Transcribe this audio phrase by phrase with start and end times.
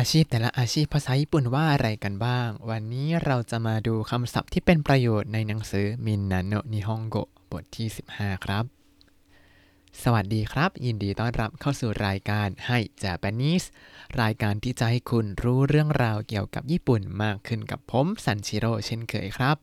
[0.00, 7.16] อาชีพแต่ละอาชีพภาษาญี่ปุ่นว่าอะไรกันบ้าง วันนี้เราจะมาดูคำศัพท์ที่เป็นประโยชน์ในหนังสือมินนาโนนิฮงโก
[7.50, 8.64] บทที่ 15 ครับ
[10.02, 13.66] สวัสดีครับ ยินดีต้อนรับเข้าสู่รายการให้ Japanese
[14.22, 19.56] รายการที่จะให้คุณรู้เรื่องราวเกี่ยวกับญี่ปุ่นมากขึ้นกับผมซันชิโร่เช่นเคยครับ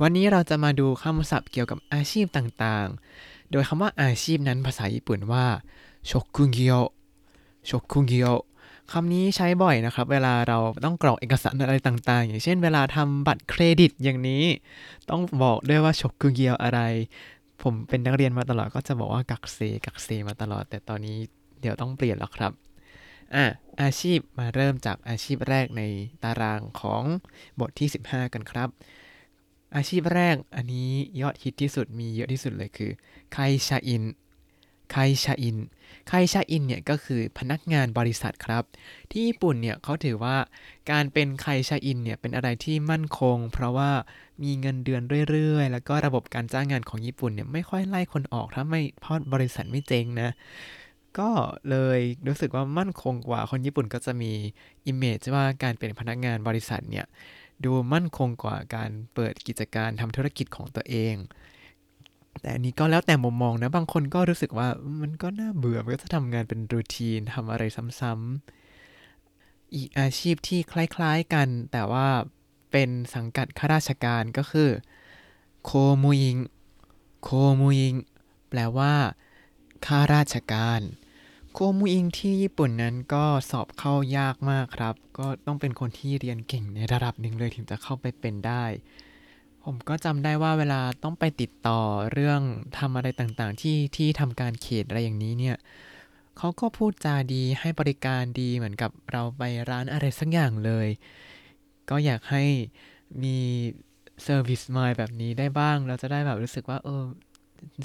[0.00, 5.46] วันนี้เราจะมาดูคำศัพท์เกี่ยวกับอาชีพต่างๆ โดยคำว่าอาชีพนั้นภาษาญี่ปุ่นว่า
[6.10, 6.72] ชกุงกิโอ
[7.68, 8.28] ชกุงกิโอ
[8.92, 14.44] คำนี้ใช้บ่อยนะครับ เวลาเราต้องกรอกเอกสารอะไรต่างๆ อย่างเช่นเวลาทำบัตรเครดิตอย่างนี้
[15.10, 16.80] ต้องบอกด้วยว่าชกกุเกียวอะไร
[17.62, 21.16] ผมเป็นนักเรียนมาตลอดก็จะบอกว่ากักเซกักเซมาตลอด แต่ตอนนี้
[21.60, 22.52] เดี๋ยวต้องเปลี่ยนแล้วครับ
[23.34, 23.44] อะ
[23.82, 25.82] อาชีพมาเริ่มจากอาชีพแรกใน
[26.22, 27.02] ตารางของ
[27.60, 28.68] บทที่ 15 กันครับ
[29.76, 32.90] อาชีพแรกอันนี้ยอดฮิตที่สุดมีเยอะที่สุดเลยคือ
[33.32, 34.02] 会社員
[34.92, 35.56] 会社員
[36.08, 38.64] 会社員 เนี่ยก็คือพนักงานบริษัทครับ
[39.10, 40.36] ที่ญี่ปุ่นเนี่ยเขาถือว่า
[40.90, 43.90] การเป็น会社員 เนี่ยเป็นอะไรที่มั่นคง เพราะว่า
[44.42, 50.30] มีเงินเดือนเรื่อยๆ แล้วก็ระบบการจ้างงานของญี่ปุ่นเนี่ยไม่ค่อยไล่คนออกถ้าไม่พอดบริษัทไม่เจ๊งนะ
[51.18, 51.30] ก็
[51.70, 54.32] เลยรู้สึกว่ามั่นคงกว่าคนญี่ปุ่นก็จะมี
[54.86, 57.06] image ว่าการเป็นพนักงานบริษัทเนี่ย
[57.64, 61.14] ดูมั่นคงกว่าการเปิดกิจการทำธุรกิจของตัวเอง
[62.40, 64.68] แต่อันนี้ก็แล้วแต่มุมมองนะ บางคนก็รู้สึกว่า
[65.00, 67.62] มันก็น่าเบื่อมันก็จะทำงานเป็นรูทีนทำอะไร
[68.00, 72.06] ซ้ำๆอีกอาชีพที่คล้ายๆกัน แต่ว่า
[72.70, 74.70] เป็นสังกัดข้าราชการก็คือ
[75.64, 75.70] โค
[76.02, 76.36] มูยิง
[77.22, 77.28] โค
[77.60, 77.94] มูยิง
[78.48, 78.94] แปลว่า
[79.86, 80.80] ข้าราชการ
[81.52, 88.64] โคมูอิงที่ญี่ปุ่นนั้นก็สอบเข้ายากมากครับ ก็ต้องเป็นคนที่เรียนเก่งในระดับหนึ่งเลยถึงจะเข้าไปเป็นได้
[89.64, 91.80] ผมก็จำได้ว่าเวลาต้องไปติดต่อ
[92.12, 92.40] เรื่อง
[92.78, 95.56] ทำอะไรต่างๆ ที่ที่ทำการเขตอะไรอย่างนี้เนี่ย
[96.38, 100.88] เขาก็พูดจาดีให้บริการดีเหมือนกับเราไปร้านอะไรสักอย่างเลย
[101.90, 102.44] ก็อยากให้
[103.22, 103.36] มี
[104.22, 107.02] service mind แบบนี้ได้บ้าง เราจะได้แบบรู้สึกว่าเออ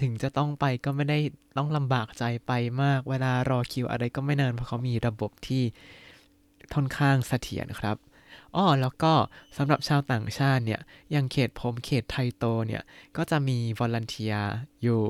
[0.02, 1.20] ถึงจะต้องไปก็ไม่ได้
[1.58, 2.52] ต้องลำบากใจไป
[2.84, 5.64] มาก เวลารอคิวอะไรก็ไม่นานเพราะเขามีระบบที่
[6.74, 7.98] ค่อนข้างเสถียรครับ
[8.56, 9.14] อ้อแล้วก็
[9.58, 10.82] สำหรับชาวต่างชาติเนี่ย
[11.12, 12.84] อย่างเขตผมเขตไทโตเนี่ย
[13.18, 14.36] ก็จะมี volunteer
[14.84, 15.02] อยู่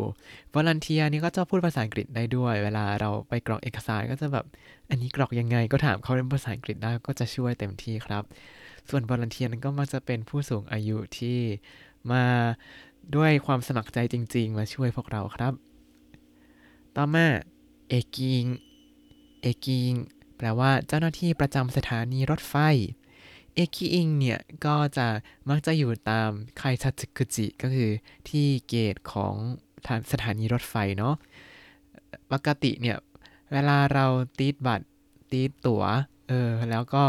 [0.54, 4.46] volunteer นี่ก็จะพูดภาษาอังกฤษได้ด้วย เวลาเราไปกรอกเอกสารก็จะแบบ
[4.90, 8.24] อันนี้กรอกยังไงก็ถามเขาเป็นภาษาอังกฤษได้ก็จะช่วยเต็มที่ครับ
[8.90, 11.40] ส่วน volunteer นั้นก็มักจะเป็นผู้สูงอายุที่
[12.12, 12.26] มา
[13.16, 15.54] ด้วยความสมัครใจจริง ๆ มาช่วยพวกเราครับ
[16.96, 17.28] ต่อมา
[17.90, 18.44] เอกิง
[19.42, 19.92] เอกิง
[20.38, 22.56] แปลว่าเจ้าหน้าที่ประจำสถานีรถไฟ
[23.56, 25.08] เอคิอิงเนี่ย ก็จะ
[25.50, 27.92] มักจะอยู่ตามไคทัตสึกุจิ ก็คือ
[28.30, 29.34] ที่เกตของ
[30.12, 31.16] สถานีรถไฟเนาะ
[32.32, 32.98] ปกติเนี่ย
[33.52, 34.06] เวลาเรา
[34.38, 34.86] ตีดบัตร
[35.32, 35.84] ตีดตั๋ว
[36.30, 37.04] เออ แล้วก็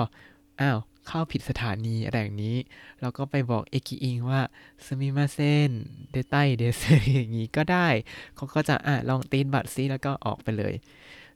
[0.60, 2.56] อ้าว เข้าผิดสถานีอะไรอย่างนี้
[3.00, 4.40] เราก็ไปบอกเอคิอิงว่า
[4.86, 5.38] สมิมาเซ
[5.68, 5.70] น
[6.10, 6.82] เดต้เดซ
[7.14, 7.88] อย่างนี้ก็ได้
[8.36, 10.74] เขาก็จะอะลองตีดบัตรซิแล้วก็ออกไปเลย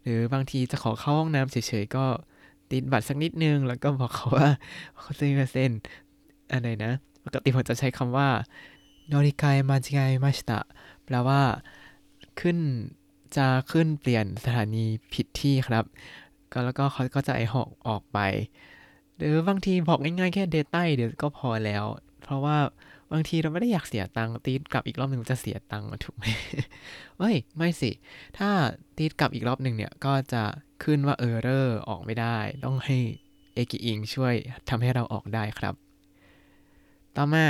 [0.03, 2.07] หรือบางทีจะขอเข้าห้องน้ำเฉยๆก็
[2.71, 4.49] ติดบัตรสักนิดนึง แล้วก็บอกเขาว่า
[4.99, 5.73] เขาซื้อมาเซ็น
[6.53, 6.93] อะไรนะ
[7.25, 8.29] ปกติผมจะใช้คำว่า
[9.09, 10.61] โนริกายมาจิไกมาชิตะ
[11.05, 11.41] แปลว่า
[12.41, 12.59] ขึ้น
[13.37, 15.85] จะขึ้นเปลี่ยนสถานีผิดที่ครับ
[16.53, 18.19] ก็แล้วก็เขาก็จะไอหอกออกไป
[19.17, 21.85] หรือบางทีบอกง่ายๆแค่เดต้เดี๋ยวก็พอแล้ว
[22.23, 22.57] เพราะว่า
[23.13, 26.25] บางทีเราไม่ได้อยากเสียตังค์ตีดกลับอีกรอบหนึ่งจะเสียตังค์ถูกไหม
[27.19, 27.91] เฮ้ยไม่สิ
[28.39, 28.51] ถ้า
[28.97, 30.43] ตีดกลับอีกรอบหนึ่งเนี่ยก็จะ
[30.83, 32.99] ขึ้นว่าเออร์เรอร์ออกไม่ได้ ต้องให้
[33.55, 34.35] เอกิอิงช่วย
[34.69, 35.75] ทำให้เราออกได้ครับ
[37.17, 37.47] ต่อมา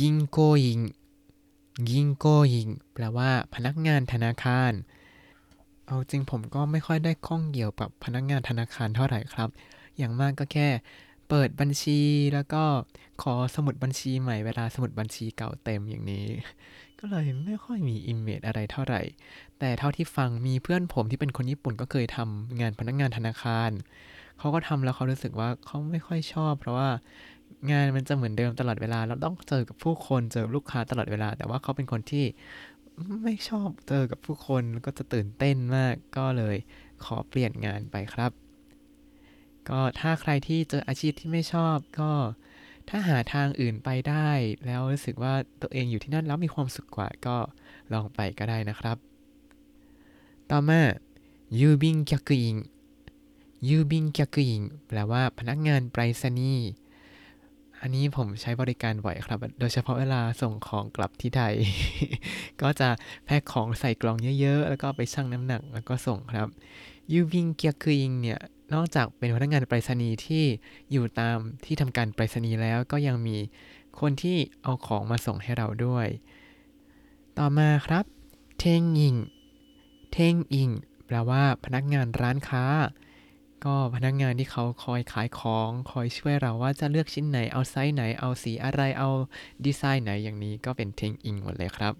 [0.00, 0.80] ยิงโกยิง
[1.90, 4.72] ยิงโกยิงแปลว่าพนักงานธนาคาร
[5.86, 9.48] เอาจริงผมก็ไม่ค่อยได้ข้องเกี่ยวกับพนักงานธนาคารเท่าไหร่ครับ
[9.98, 10.68] อย่างมากก็แค่
[11.28, 12.00] เปิดบัญชี
[12.34, 12.62] แล้วก็
[13.22, 16.26] ขอสมุดบัญชีใหม่เวลาสมุดบัญชีเก่าเต็มอย่างนี้
[16.98, 19.02] ก็เลยไม่ค่อยมี image อะไรเท่าไหร่
[19.58, 23.70] แต่เท่าที่ฟังมีเพื่อนผมที่เป็นคนญี่ปุ่นก็เคยทำงานพนักงานธนาคาร
[24.38, 26.88] เขาก็ทำแล้วเขารู้สึกว่าเขาไม่ค่อยชอบ เพราะว่า
[27.70, 32.24] งานมันจะเหมือนเดิมตลอดเวลาเราต้องเจอกับผู้คนเจอลูกค้าตลอดเวลา แต่ว่าเขาเป็นคนที่
[33.22, 36.56] ไม่ชอบเจอกับผู้คนก็จะตื่นเต้นมากก็เลย
[37.04, 38.43] ขอเปลี่ยนงานไปครับ
[39.68, 42.12] ก็ถ้าใครที่เจออาชีพที่ไม่ชอบก็
[42.88, 44.30] ถ้าหาทางอื่นไปได้
[44.66, 47.36] แล้วรู้สึกว่าตัวเองอยู่ที่นั่นแล้วมีความสุขกว่าก็
[47.92, 48.96] ลองไปก็ได้นะครับ
[50.50, 50.80] ต่อมา
[51.60, 52.56] ยูบินแคกุอิง
[53.68, 56.68] ยูบินแคกุอิงแปลว่าพนักงานไปรษณีย์
[57.80, 61.54] อันนี้ผมใช้บริการบ่อยครับ โดยเฉพาะเวลาส่งของกลับที่ไทย
[62.62, 62.88] ก็จะ
[63.24, 66.48] แพ็คของใส่กล่องเยอะๆ แล้วก็ไปชั่งน้ำหนักแล้วก็ส่งครับ
[67.12, 68.40] ยูบินเกียกุอิงเนี่ย
[68.72, 70.44] นอกจากเป็นพนักงานไปรษณีย์ที่
[70.92, 73.36] อยู่ตามที่ทำการไปรษณีย์แล้วก็ยังมี
[74.00, 76.06] คนที่เอาของมาส่งให้เราด้วย
[77.38, 78.04] ต่อมาครับ
[78.58, 79.16] เทงอิง
[80.12, 80.70] 店員
[81.06, 82.64] แปลว่าพนักงานร้านค้า
[83.64, 89.10] ก็พนักงานที่เขาคอยขายของคอยช่วยเราว่าจะเลือกชิ้นไหนเอาไซส์ไหนเอาสีอะไรเอา
[89.64, 91.94] ดีไซน์ไหนอย่างนี้ก็เป็น店員หมดเลยครับ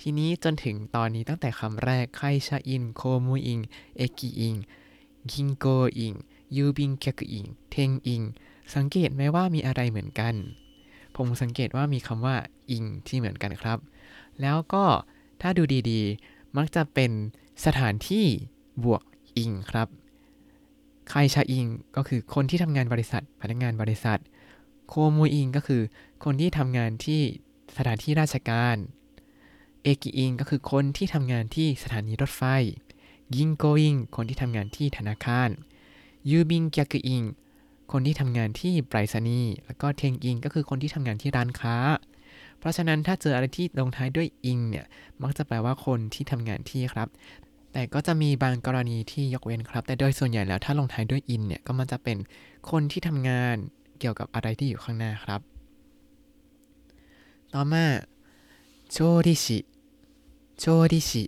[0.00, 4.54] ทีนี้จนถึงตอนนี้ตั้งแต่คำแรก会社員 公務員 駅員 銀
[5.32, 5.66] 行
[5.98, 6.14] 員
[6.56, 8.22] 郵便局員 店員
[8.74, 10.34] สังเกตไหมว่ามีอะไรเหมือนกัน
[11.16, 12.36] ผมสังเกตว่ามีคำว่า
[12.70, 13.78] อิงที่เหมือนกันครับ
[14.40, 14.84] แล้วก็
[15.40, 17.10] ถ้าดูดีๆ มักจะเป็น
[17.64, 18.26] สถานที่
[18.84, 19.02] บวก
[19.36, 19.88] อิงครับ
[21.10, 21.66] ใครชาอิง
[21.96, 24.20] ก็คือคนที่ทำงานบริษัท พนักงานบริษัท
[24.88, 25.82] โคมูอิงก็คือ
[26.24, 27.20] คนที่ทำงานที่
[27.76, 28.76] สถานที่ราชการ
[29.82, 32.42] เอกิอิงก็คือคนที่ทำงานที่สถานีรถไฟ
[33.38, 35.50] ยิงโกอิงคนที่ทำงานที่ธนาคาร
[36.30, 37.22] ยูบิงเกียกอิง
[37.92, 41.76] คนที่ทำงานที่ไปรษณีย์แล้วก็เทงอิงก็คือคนที่ทำงานที่ร้านค้า
[42.58, 44.86] เพราะฉะนั้นถ้าเจออะไรที่ลงท้ายด้วยอิงเนี่ย
[45.22, 47.08] มักจะแปลว่าคนที่ทำงานที่ครับ
[47.72, 52.18] แต่ก็จะมีบางกรณีที่ยกเว้นครับ แต่โดยส่วนใหญ่แล้วถ้าลงท้ายด้วยอินเนี่ยก็มันจะเป็น
[52.70, 53.56] คนที่ทำงาน
[53.98, 55.40] เกี่ยวกับอะไรที่อยู่ข้างหน้าครับ
[57.54, 57.86] ต่อมา
[58.90, 58.96] โช
[59.26, 59.58] ริชิ
[60.58, 61.24] โชริชิ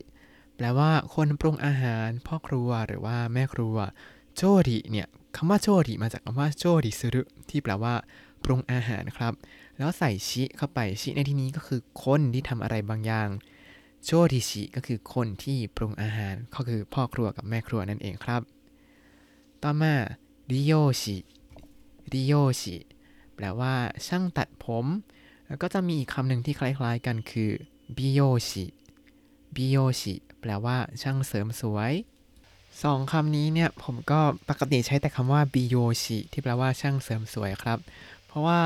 [0.57, 3.77] แปลว่าคนปรุงอาหาร พ่อครัวหรือว่าแม่ครัว
[4.37, 5.07] โชริเนี่ย
[5.37, 7.95] คำว่าโชริมาจากคำว่าโชริซึรุที่แปลว่า
[8.45, 9.33] ปรุงอาหารครับ
[9.79, 13.29] แล้วใส่ชิเข้าไปชิในที่นี้ก็คือคนที่ทำอะไรบางอย่าง
[14.05, 18.43] โชริชิก็คือคนที่ปรุงอาหารก็คือพ่อครัวกับแม่ครัวนั่นเองครับ
[19.63, 19.95] ต่อมา
[20.53, 20.73] ริโย
[21.03, 21.17] ชิ
[22.13, 22.77] ริโยชิ
[23.35, 23.75] แปลว่า
[24.07, 24.87] ช่างตัดผม
[25.49, 27.51] แล้วก็จะมีอีกคำหนึ่งที่คล้ายๆกันคือ
[27.97, 28.65] บิโยชิ
[29.57, 31.93] บิโยชิแปลว่าช่างเสริมสวย
[32.83, 37.79] สองคำนี้เนี่ยผมก็ปกติใช้แต่คำว่าบิโยชิที่แปลว่าช่างเสริมสวยครับ
[38.27, 38.61] เพราะว่า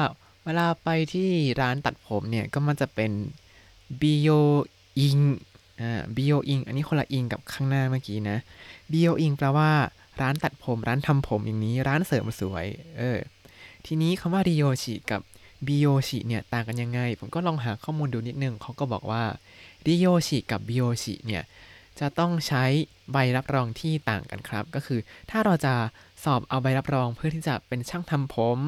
[0.45, 1.29] เวลาไปที่
[1.61, 3.11] ร้านตัดผมเนี่ยก็มันจะเป็น
[4.01, 4.29] บิโย
[4.99, 5.19] อิง
[5.81, 8.39] อ่าบิโยอิงอันนี้คนละอิงกับข้างหน้าเมื่อกี้นะ
[8.91, 9.71] บิโยอิงแปลว่า
[10.21, 12.67] ร้านตัดผม ร้านทำผมอย่างนี้ ร้านเสริมสวย
[12.99, 13.19] เออ
[13.87, 15.21] ทีนี้คำว่าริโยชิกับ
[15.67, 19.25] บิโยชิเนี่ยต่างกันยังไง ผมก็ลองหาข้อมูลดูนิดนึงเขาก็บอกว่า
[19.87, 21.45] ริโยชิกับบิโยชิเนี่ย
[22.01, 22.65] จะต้องใช้
[23.13, 25.01] ใบรับรองที่ต่างกันครับ ก็คือ
[25.31, 25.75] ถ้าเราจะ
[26.25, 28.59] สอบเอาใบรับรองเพื่อที่จะเป็นช่างทำผม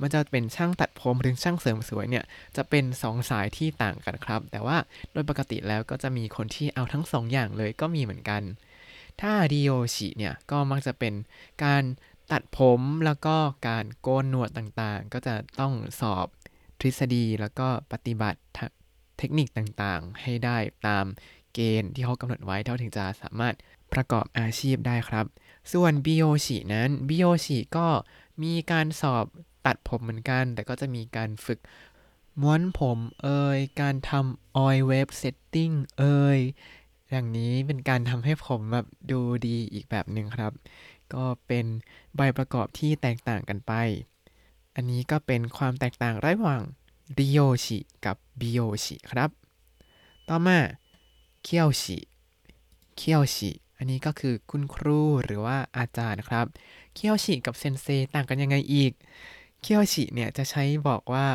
[0.00, 2.24] มันจะเป็นช่างตัดผมหรือช่างเสริมสวยเนี่ย
[2.56, 4.76] จะเป็น2สายที่ต่างกันครับ แต่ว่า
[5.12, 8.42] โดยปกติแล้วก็จะมีคนที่เอาทั้ง2อย่างเลยก็มีเหมือนกัน
[9.20, 11.14] ถ้าดิโอชิเนี่ยก็มักจะเป็น
[11.64, 11.82] การ
[12.32, 13.36] ตัดผมแล้วก็
[13.68, 16.26] การโกนหนวดต่างๆ ก็จะต้องสอบ
[16.80, 18.40] ทฤษฎีแล้วก็ปฏิบัติ
[19.18, 21.04] เทคนิคต่างๆ ให้ได้ตาม
[21.54, 23.54] เกณฑ์ที่เขากำหนดไว้เท่าถึงจะสามารถ
[23.92, 25.26] ประกอบอาชีพได้ครับ
[25.72, 27.88] ส่วนบิโอชินั้นบิโอชิก็
[28.42, 29.24] มีการสอบ
[29.66, 31.58] ตัดผมเหมือนกัน แต่ก็จะมีการฝึก
[32.40, 36.38] ม้วนผมเอ่ยการทำออย wave setting เอ่ย
[37.10, 40.52] อย่างนี้เป็นการทำให้ผมแบบดูดีอีกแบบหนึ่งครับ
[41.14, 41.66] ก็เป็น
[42.16, 43.72] ใบประกอบที่แตกต่างกันไป
[44.74, 46.62] อันนี้ก็เป็นความแตกต่างระหว่าง
[47.18, 49.30] ริโยชิกับบิโอชิครับ
[50.28, 50.58] ต่อมา
[51.42, 51.98] เคียวชิ
[52.96, 56.46] เคียวชิอันนี้ก็คือคุณครูหรือว่าอาจารย์ครับ
[56.94, 58.92] เคียวชิกับเซนเซต่างกันยังไงอีก
[59.62, 61.26] เคียวชิเนี่ยจะใช้บอกว่า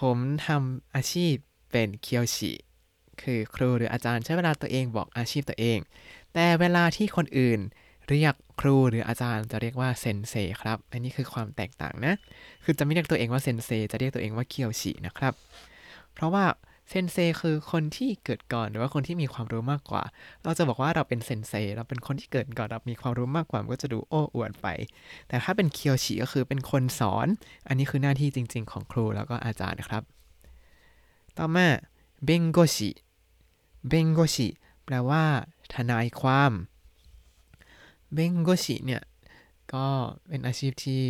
[0.00, 0.16] ผม
[0.46, 1.34] ทำอาชีพ
[1.70, 2.52] เป็นเคียวชิ
[3.22, 5.78] คือครูหรืออาจารย์ใช้เวลาตัวเองบอกอาชีพตัวเอง
[6.34, 7.60] แต่เวลาที่คนอื่น
[8.10, 12.14] เรียกครูหรืออาจารย์จะเรียกว่าเซนเซครับ อันนี้คือความแตกต่างนะ
[12.64, 15.34] คือจะไม่เรียกตัวเองว่าเซนเซจะเรียกตัวเองว่าเคียวชินะครับ
[16.14, 16.44] เพราะว่า
[16.88, 20.04] เซนเซคือคนที่เกิดก่อนหรือว่าคนที่มีความรู้มากกว่า
[20.42, 24.68] เราจะบอกว่าเราเป็นเซนเซเราเป็นคนที่เกิดก่อนเรามีความรู้มากกว่ามันก็จะดูโอ้อวดไป
[25.28, 27.26] แต่ถ้าเป็นเคียวชิก็คือเป็นคนสอน
[27.68, 30.02] อันนี้คือหน้าที่จริง ๆ ของครูแล้วก็อาจารย์นะครับ
[31.38, 31.68] ต่อมา
[32.24, 34.48] 弁護士 弁護士
[34.84, 35.24] แปลว่า
[35.74, 36.52] ทนายความ
[38.14, 39.02] 弁護士เนี่ย
[39.74, 39.86] ก็
[40.28, 41.02] เป็นอาชีพที่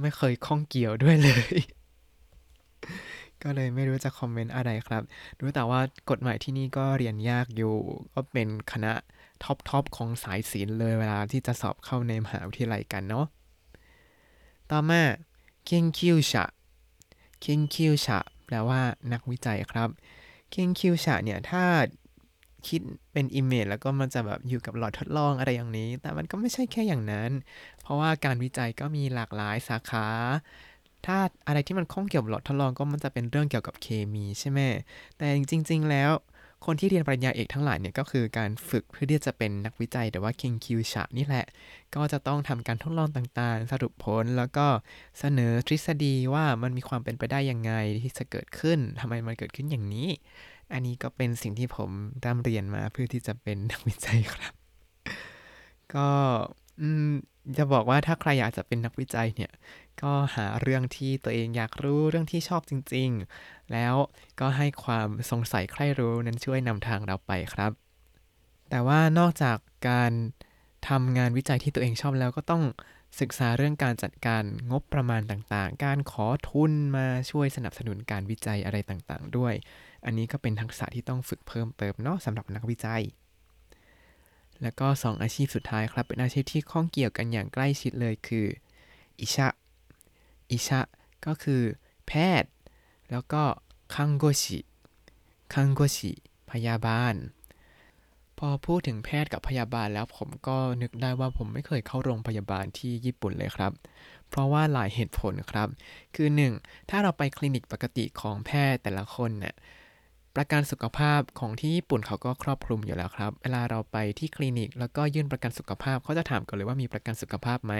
[0.00, 1.58] ไม่เคยข้องเกี่ยวด้วยเลย
[3.42, 5.02] ก็เลยไม่รู้จะ comment อะไรครับ
[5.40, 7.74] รู้แต่ว่ากฎหมายที่นี่ก็เรียนยากอยู่
[8.14, 8.92] ก็เป็นคณะ
[9.44, 13.26] top top ของสายศิลป์เลยเวลาที่จะสอบเข้าในมหาวิทยาลัยกันเนาะ
[14.70, 15.02] ต่อมา
[15.64, 18.80] 研究者 研究者แปลว่า
[19.12, 19.88] นักวิจัยครับ
[20.50, 21.64] 研究者เนี่ยถ้า
[22.68, 22.80] คิด
[23.12, 27.30] เป็น image แล้วก็มันจะแบบอยู่กับหลอดทดลองอะไรอย่างนี้ แต่มันก็ไม่ใช่แค่อย่างนั้น
[27.82, 30.06] เพราะว่าการวิจัยก็มีหลากหลายสาขา
[31.06, 34.60] ถ้าอะไรที่มันข้องเกี่ยวกับหลอดทดลองก็มันจะเป็นเรื่องเกี่ยวกับเคมีใช่ไหม
[35.16, 35.38] แต่จ
[35.70, 36.12] ริง ๆ แล้ว
[36.66, 41.46] คนที่เรียนปริญญาเอกทั้งหลายเนี่ยก็คือการฝึกเพื่อที่จะเป็นนักวิจัยแต่ว่า研究者นี่แหละ
[41.94, 44.66] ก็จะต้องทำการทดลองต่างๆ สรุปผลแล้วก็
[45.18, 50.08] เสนอทฤษฎีว่ามันมีความเป็นไปได้ยังไงที่จะเกิดขึ้นทำไมมันเกิดขึ้นอย่างนี้
[50.72, 51.90] อันนี้ก็เป็นสิ่งที่ผม
[52.24, 54.54] ร่ำเรียนมาเพื่อที่จะเป็นนักวิจัยครับ
[55.94, 56.08] ก็
[57.58, 59.52] จะบอกว่าถ้าใครอยากจะเป็นนักวิจัยเนี่ย
[60.02, 63.10] ก็หาเรื่องที่ตัวเองอยากรู้เรื่องที่ชอบจริง
[63.40, 63.94] ๆ แล้ว
[64.40, 67.72] ก็ให้ความสงสัยใครรู้นั้นช่วยนำทางเราไปครับ
[68.70, 70.12] แต่ว่านอกจากการ
[70.88, 72.62] ทำงานวิจัยที่ตัวเองชอบแล้วก็ต้อง
[73.20, 79.54] ศึกษาเรื่องการจัดการงบประมาณต่างๆ การขอทุนมาช่วยสนับสนุนการวิจัยอะไรต่างๆ ด้วย
[80.04, 83.02] อันนี้ก็เป็นทักษะที่ต้องฝึกเพิ่มเติมเนาะสำหรับนักวิจัย
[84.62, 88.46] แล้วก็ 2 อาชีพสุดท้ายครับ เป็นอาชีพที่ข้องเกี่ยวกันอย่างใกล้ชิดเลยคือ
[89.20, 89.48] อิชะ
[90.50, 90.80] อิชะ
[91.26, 91.62] ก็คือ
[92.06, 92.50] แพทย์
[93.10, 93.42] แล้วก็
[93.94, 94.58] คังโกชิ
[95.54, 96.12] คังโกชิ
[96.50, 97.14] พยาบาล
[98.44, 103.72] พอพูดถึงแพทย์กับพยาบาลแล้วผมก็นึกได้ว่าผมไม่เคยเข้าโรงพยาบาลที่ญี่ปุ่นเลยครับ
[104.30, 105.68] เพราะว่าหลายเหตุผลครับ
[106.14, 106.90] คือ 1.
[106.90, 109.54] ถ้าเราไปคลินิกปกติของแพทย์แต่ละคนเนี่ย
[110.36, 117.74] ประกันสุขภาพของที่ญี่ปุ่นเขาก็ครอบคลุมอยู่แล้วครับ เวลาเราไปที่คลินิก แล้วก็ยื่นประกันสุขภาพเขาจะถามก่อนเลยว่ามีประกันสุขภาพไหม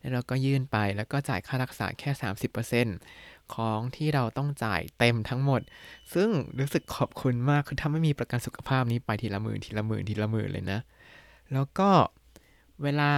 [0.00, 2.10] แล้วเราก็ยื่นไปแล้วก็จ่ายค่ารักษาแค่
[2.74, 5.60] 30% ของที่เราต้องจ่ายเต็มทั้งหมด
[6.14, 10.80] ซึ่งรู้สึกขอบคุณมากคือถ้าไม่มีประกันสุขภาพนี้ไปทีละหมื่นทีละหมื่นทีละหมื่นเลยนะ
[11.52, 11.90] แล้วก็
[12.82, 13.12] เวลา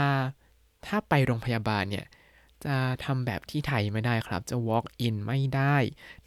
[0.87, 2.06] ถ้าไปโรงพยาบาลเนี่ย
[2.64, 5.76] จะทำแบบที่ไทยไม่ได้ครับ จะ walk in ไม่ได้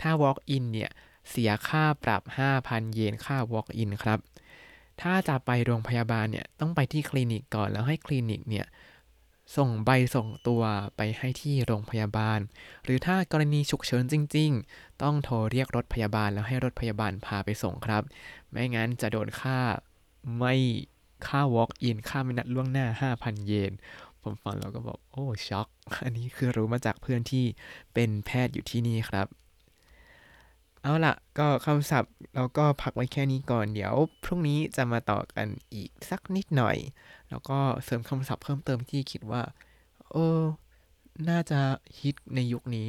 [0.01, 0.91] ถ้า walk in เนี่ย
[1.29, 2.21] เสียค่าปรับ
[2.59, 4.19] 5,000 เยนค่า walk-in ครับ
[5.01, 8.65] ถ้าจะไปโรงพยาบาลเนี่ยต้องไปที่คลินิกก่อนแล้วให้คลินิกเนี่ย
[9.57, 10.63] ส่งใบส่งตัว
[10.97, 12.39] ไปให้ที่โรงพยาบาล
[12.83, 18.03] หรือถ้ากรณีฉุกเฉินจริง ๆ ต้องโทรเรียกรถพยาบาลแล้วให้รถพยาบาลพาไปส่งครับ
[18.49, 19.59] ไม่งั้นจะโดนค่า
[20.37, 20.55] ไม่
[21.27, 22.85] ค่า walk-in ค่าไม่นัดล่วงหน้า
[23.17, 23.73] 5,000 เยน
[24.21, 25.67] ผมฟังแล้วก็บอกโอ้ช็อก
[26.05, 27.45] อันนี้คือรู้มาจากเพื่อนที่
[27.93, 29.27] เป็นแพทย์อยู่ที่นี่ครับ
[30.83, 33.93] เอาละก็คำศัพท์เราก็พักไว้แค่นี้ก่อน เดี๋ยว
[34.23, 36.77] พรุ่งนี้จะมาต่อกันอีกสักนิดหน่อย
[37.29, 39.43] แล้วก็เสริมคำศัพท์เพิ่มเติมที่คิดว่า
[40.11, 40.41] เออ
[41.29, 41.59] น่าจะ
[41.99, 42.87] ฮิตในยุคนี้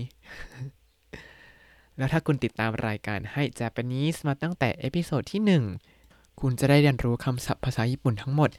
[1.97, 5.43] แล้วถ้าคุณติดตามรายการให้ Japanese มาตั้งแต่ episode ที่
[5.95, 8.51] 1 คุณจะได้เรียนรู้คำศัพท์ภาษาญี่ปุ่นทั้งหมด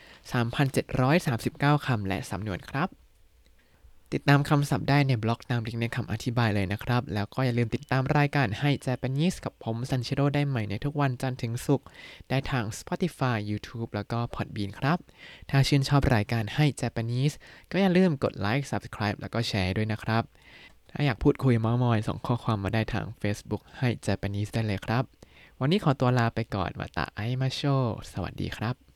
[0.68, 2.90] 3,739 คำและสำนวนครับ
[4.16, 11.88] ติดตามคำศัพท์ได้ในบล็อกตามลิงก์ในคำอธิบายเลยนะครับ แล้วก็อย่าลืมติดตามรายการให้ Japanese กับผมซันเชโรได้ใหม่ในทุกวันจันทร์ถึงศุกร์
[12.30, 14.98] ได้ทาง Spotify YouTube แล้วก็ Podbean ครับ
[15.50, 17.36] ถ้าชื่นชอบรายการให้ Japanese
[17.72, 20.24] ก็อย่าลืมกดไลค์ Subscribe แล้วก็แชร์ด้วยนะครับ
[20.92, 25.04] ถ้าอยากพูดคุยเมาท์มอยส่งข้อความมาได้ทาง Facebook ให้ Japanese ได้เลยครับ
[25.60, 27.62] วันนี้ขอตัวลาไปก่อนมาตาไอมาโช
[28.12, 28.91] สวัสดีครับ